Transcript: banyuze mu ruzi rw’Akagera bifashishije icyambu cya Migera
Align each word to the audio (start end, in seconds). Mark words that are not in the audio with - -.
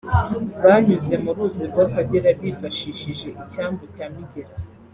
banyuze 0.63 1.13
mu 1.23 1.31
ruzi 1.35 1.63
rw’Akagera 1.71 2.29
bifashishije 2.41 3.27
icyambu 3.41 3.83
cya 3.95 4.05
Migera 4.13 4.53